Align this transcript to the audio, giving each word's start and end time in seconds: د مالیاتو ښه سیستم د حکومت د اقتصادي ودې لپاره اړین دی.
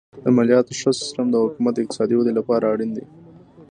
د 0.23 0.25
مالیاتو 0.35 0.71
ښه 0.79 0.91
سیستم 1.01 1.25
د 1.31 1.35
حکومت 1.43 1.73
د 1.75 1.79
اقتصادي 1.83 2.15
ودې 2.17 2.33
لپاره 2.39 2.65
اړین 2.73 2.91
دی. 2.97 3.05